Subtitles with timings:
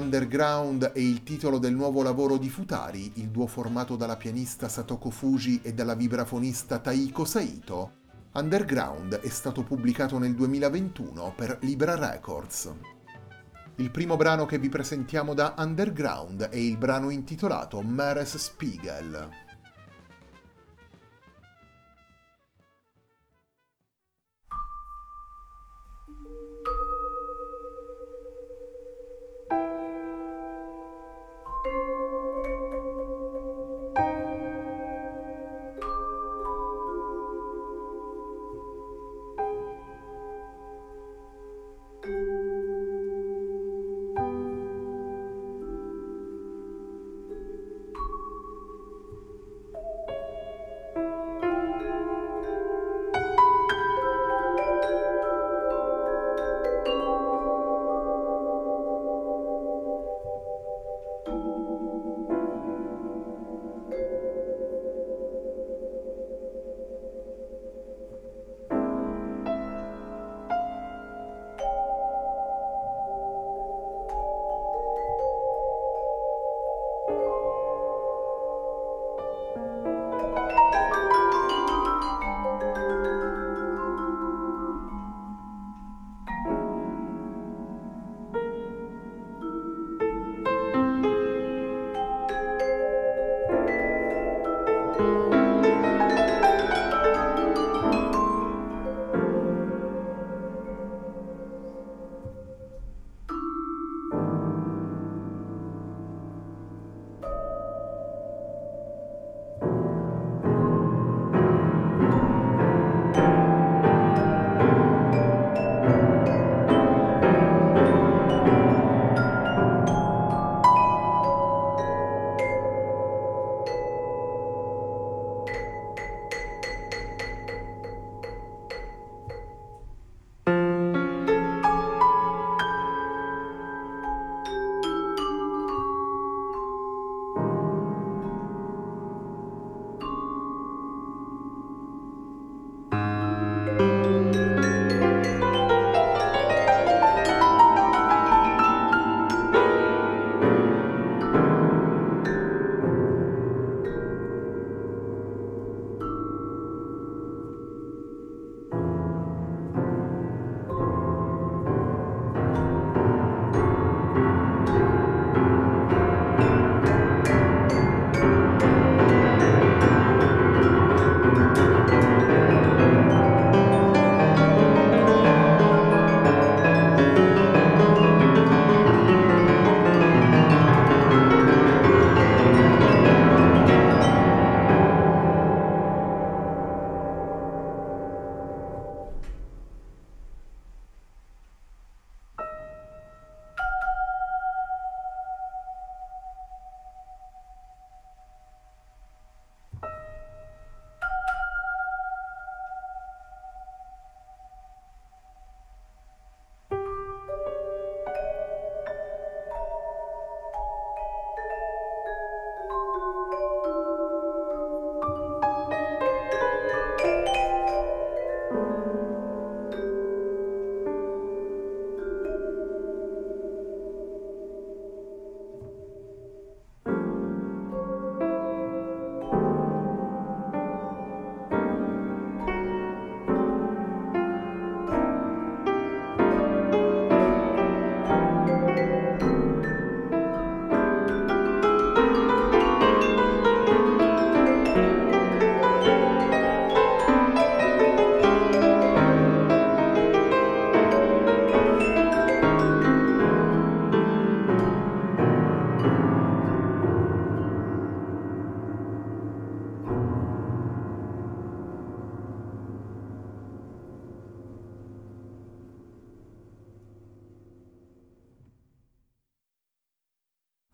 [0.00, 5.10] Underground è il titolo del nuovo lavoro di Futari, il duo formato dalla pianista Satoko
[5.10, 7.98] Fuji e dalla vibrafonista Taiko Saito.
[8.32, 12.72] Underground è stato pubblicato nel 2021 per Libra Records.
[13.76, 19.49] Il primo brano che vi presentiamo da Underground è il brano intitolato Meres Spiegel.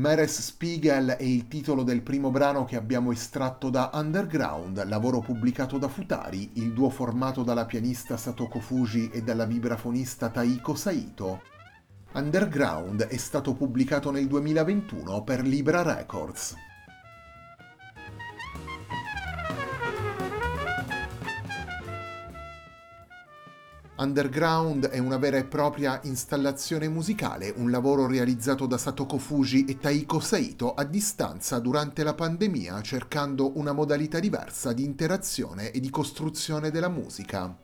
[0.00, 5.76] Meres Spiegel è il titolo del primo brano che abbiamo estratto da Underground, lavoro pubblicato
[5.76, 11.42] da Futari, il duo formato dalla pianista Satoko Fuji e dalla vibrafonista Taiko Saito.
[12.14, 16.69] Underground è stato pubblicato nel 2021 per Libra Records.
[24.00, 29.76] Underground è una vera e propria installazione musicale, un lavoro realizzato da Satoko Fuji e
[29.76, 35.90] Taiko Saito a distanza durante la pandemia cercando una modalità diversa di interazione e di
[35.90, 37.54] costruzione della musica.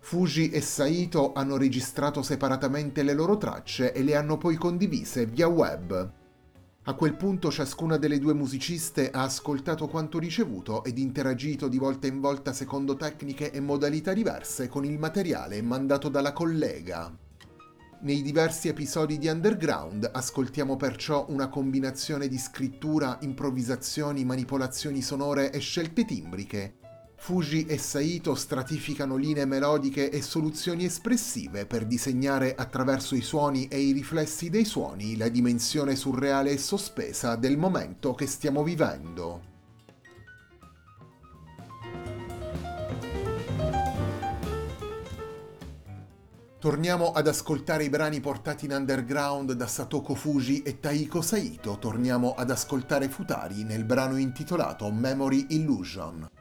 [0.00, 5.48] Fuji e Saito hanno registrato separatamente le loro tracce e le hanno poi condivise via
[5.48, 6.12] web,
[6.88, 12.06] a quel punto ciascuna delle due musiciste ha ascoltato quanto ricevuto ed interagito di volta
[12.06, 17.14] in volta secondo tecniche e modalità diverse con il materiale mandato dalla collega.
[18.00, 25.58] Nei diversi episodi di Underground ascoltiamo perciò una combinazione di scrittura, improvvisazioni, manipolazioni sonore e
[25.58, 26.77] scelte timbriche
[27.20, 33.78] Fuji e Saito stratificano linee melodiche e soluzioni espressive per disegnare attraverso i suoni e
[33.80, 39.56] i riflessi dei suoni la dimensione surreale e sospesa del momento che stiamo vivendo.
[46.58, 52.34] Torniamo ad ascoltare i brani portati in underground da Satoko Fuji e Taiko Saito, torniamo
[52.34, 56.37] ad ascoltare Futari nel brano intitolato Memory Illusion.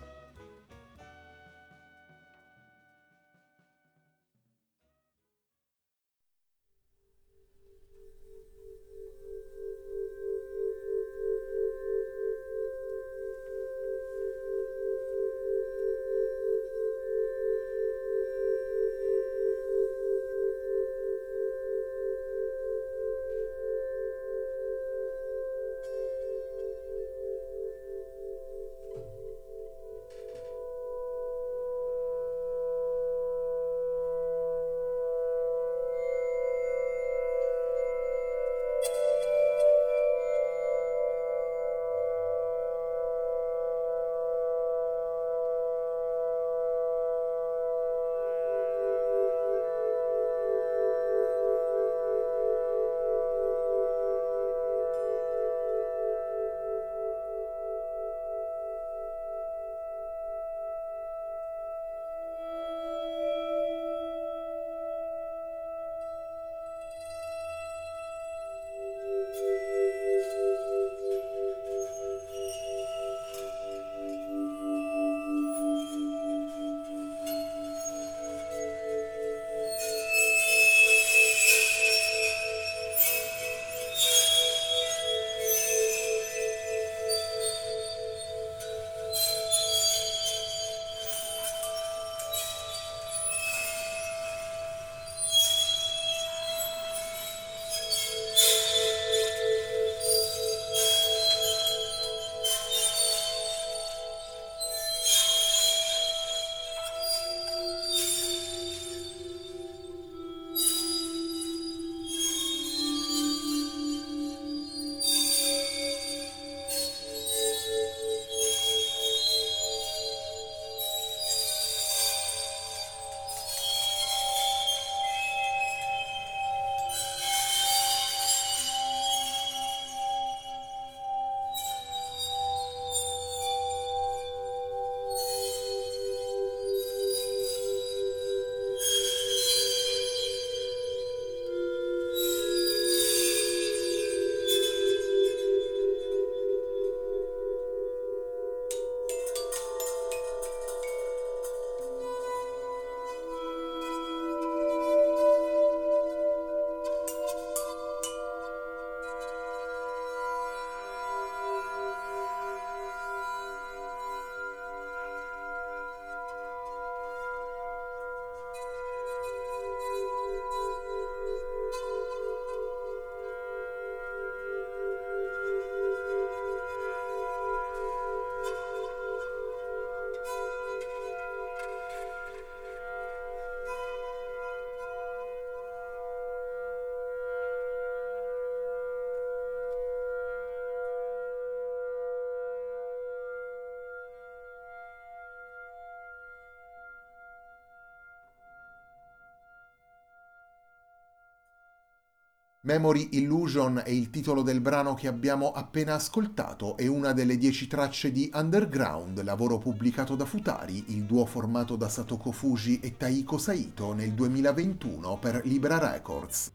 [202.67, 207.65] Memory Illusion è il titolo del brano che abbiamo appena ascoltato e una delle dieci
[207.65, 213.37] tracce di Underground, lavoro pubblicato da Futari, il duo formato da Satoko Fuji e Taiko
[213.37, 216.51] Saito nel 2021 per Libra Records.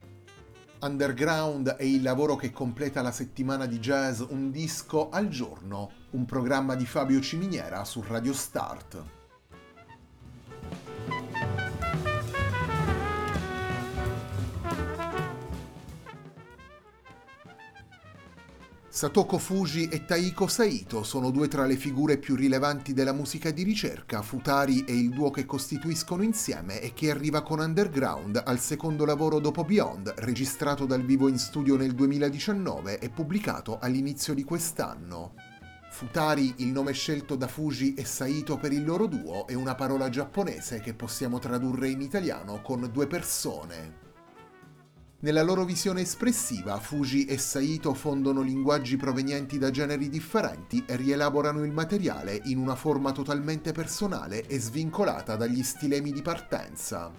[0.83, 6.27] Underground è il lavoro che completa la settimana di jazz Un disco al giorno, un
[6.27, 9.22] programma di Fabio Ciminiera su Radio Start.
[19.03, 23.65] Satoko Fuji e Taiko Saito sono due tra le figure più rilevanti della musica di
[23.65, 29.05] ricerca, Futari è il duo che costituiscono insieme e che arriva con Underground al secondo
[29.05, 35.35] lavoro dopo Beyond, registrato dal vivo in studio nel 2019 e pubblicato all'inizio di quest'anno.
[35.91, 40.11] Futari, il nome scelto da Fuji e Saito per il loro duo, è una parola
[40.11, 44.02] giapponese che possiamo tradurre in italiano con due persone.
[45.23, 51.63] Nella loro visione espressiva, Fuji e Saito fondono linguaggi provenienti da generi differenti e rielaborano
[51.63, 57.13] il materiale in una forma totalmente personale e svincolata dagli stilemi di partenza.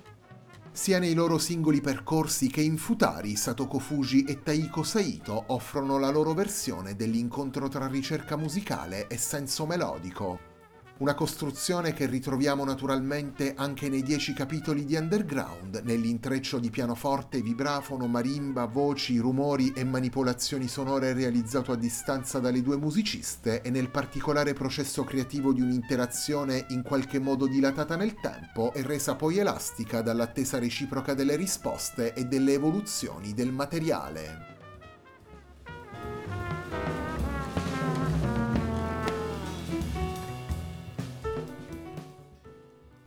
[0.69, 6.10] Sia nei loro singoli percorsi che in Futari, Satoko Fuji e Taiko Saito offrono la
[6.10, 10.52] loro versione dell'incontro tra ricerca musicale e senso melodico.
[10.95, 18.05] Una costruzione che ritroviamo naturalmente anche nei dieci capitoli di Underground, nell'intreccio di pianoforte, vibrafono,
[18.05, 24.53] marimba, voci, rumori e manipolazioni sonore realizzato a distanza dalle due musiciste e nel particolare
[24.53, 30.59] processo creativo di un'interazione in qualche modo dilatata nel tempo e resa poi elastica dall'attesa
[30.59, 34.52] reciproca delle risposte e delle evoluzioni del materiale.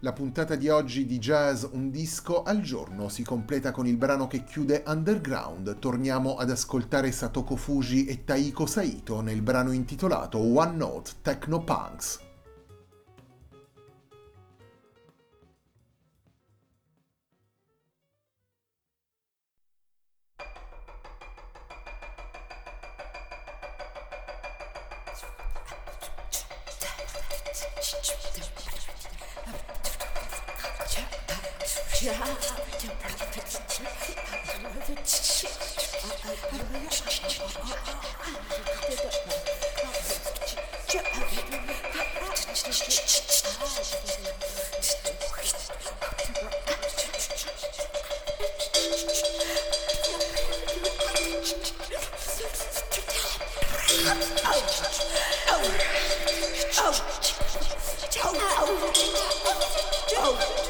[0.07, 4.29] La puntata di oggi di Jazz Un disco al giorno si completa con il brano
[4.29, 5.81] che chiude Underground.
[5.81, 12.21] Torniamo ad ascoltare Satoko Fuji e Taiko Saito nel brano intitolato One Note Techno Punks.
[60.29, 60.66] Oh.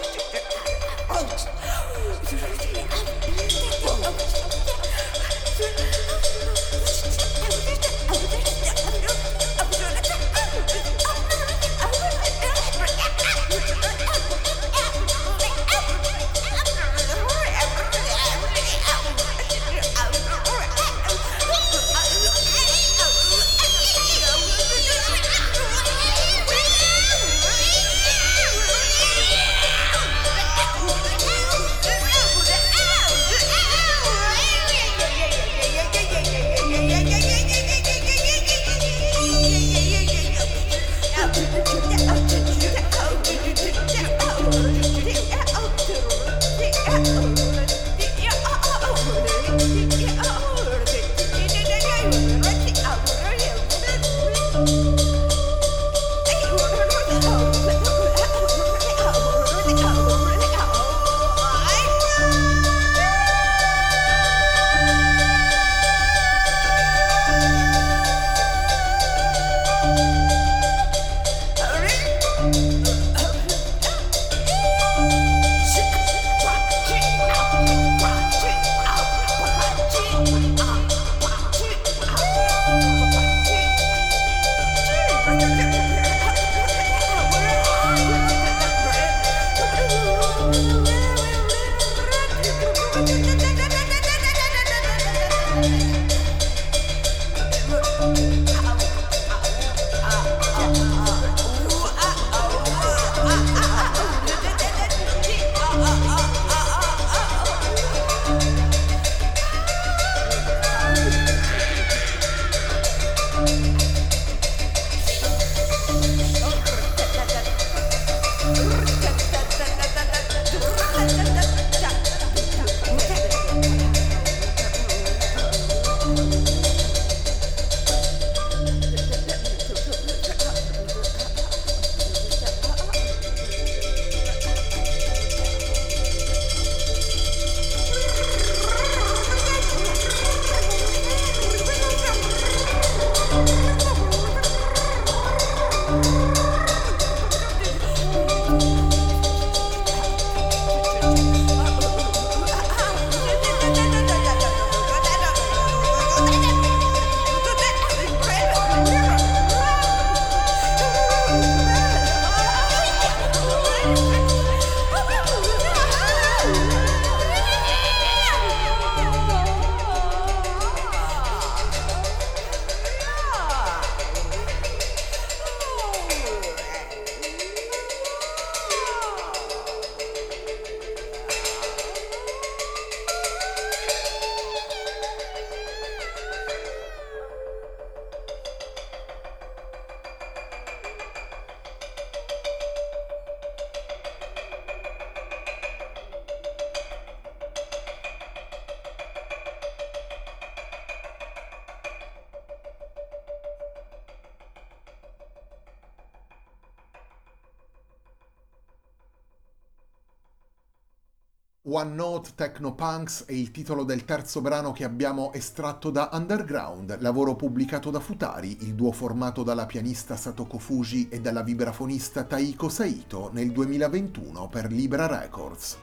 [211.68, 217.34] One Note Technopunks è il titolo del terzo brano che abbiamo estratto da Underground, lavoro
[217.34, 223.30] pubblicato da Futari, il duo formato dalla pianista Satoko Fuji e dalla vibrafonista Taiko Saito
[223.32, 225.76] nel 2021 per Libra Records.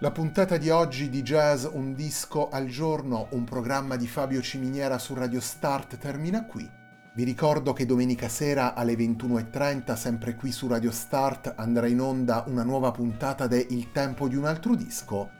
[0.00, 4.98] La puntata di oggi di Jazz Un disco al giorno, un programma di Fabio Ciminiera
[4.98, 6.79] su Radio Start termina qui.
[7.12, 12.44] Vi ricordo che domenica sera alle 21.30, sempre qui su Radio Start, andrà in onda
[12.46, 15.30] una nuova puntata de Il tempo di un altro disco.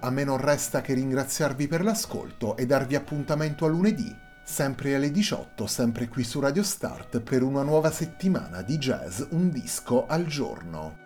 [0.00, 5.10] A me non resta che ringraziarvi per l'ascolto e darvi appuntamento a lunedì, sempre alle
[5.10, 10.26] 18, sempre qui su Radio Start, per una nuova settimana di jazz Un disco al
[10.26, 11.05] giorno.